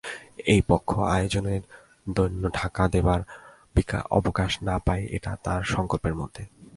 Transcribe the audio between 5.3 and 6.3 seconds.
তার সংকল্পের